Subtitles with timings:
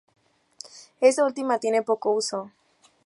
[0.99, 2.49] Esta última tiene poco uso.